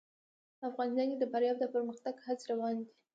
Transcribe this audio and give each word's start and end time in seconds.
افغانستان 0.69 1.07
کې 1.11 1.17
د 1.19 1.25
فاریاب 1.31 1.57
د 1.59 1.65
پرمختګ 1.73 2.15
هڅې 2.25 2.45
روانې 2.51 2.83
دي. 2.87 2.93